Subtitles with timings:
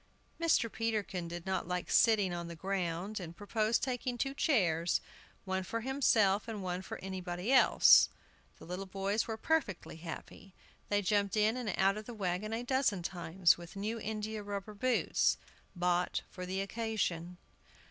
[0.39, 0.67] Mr.
[0.67, 4.99] Peterkin did not like sitting on the ground, and proposed taking two chairs,
[5.45, 8.09] one for himself and one for anybody else.
[8.57, 10.55] The little boys were perfectly happy;
[10.89, 14.73] they jumped in and out of the wagon a dozen times, with new india rubber
[14.73, 15.37] boots,
[15.75, 17.37] bought for the occasion.